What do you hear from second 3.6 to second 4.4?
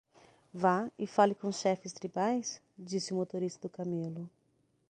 do camelo.